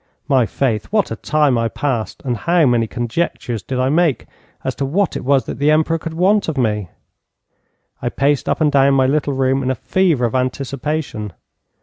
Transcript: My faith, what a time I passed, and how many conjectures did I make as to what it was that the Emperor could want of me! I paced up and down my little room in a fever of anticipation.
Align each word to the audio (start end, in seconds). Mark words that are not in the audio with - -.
My 0.27 0.47
faith, 0.47 0.85
what 0.87 1.11
a 1.11 1.15
time 1.15 1.59
I 1.59 1.69
passed, 1.69 2.23
and 2.25 2.35
how 2.35 2.65
many 2.65 2.87
conjectures 2.87 3.61
did 3.61 3.79
I 3.79 3.89
make 3.89 4.25
as 4.63 4.73
to 4.77 4.83
what 4.87 5.15
it 5.15 5.23
was 5.23 5.45
that 5.45 5.59
the 5.59 5.69
Emperor 5.69 5.99
could 5.99 6.15
want 6.15 6.47
of 6.47 6.57
me! 6.57 6.89
I 8.01 8.09
paced 8.09 8.49
up 8.49 8.61
and 8.61 8.71
down 8.71 8.95
my 8.95 9.05
little 9.05 9.33
room 9.33 9.61
in 9.61 9.69
a 9.69 9.75
fever 9.75 10.25
of 10.25 10.33
anticipation. 10.33 11.33